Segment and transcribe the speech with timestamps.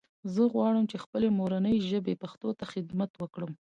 [0.33, 3.51] زه غواړم چې خپلې مورنۍ ژبې پښتو ته خدمت وکړم